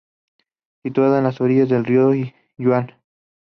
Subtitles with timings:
[0.81, 2.09] Situada en las orillas del río
[2.57, 2.91] yuan.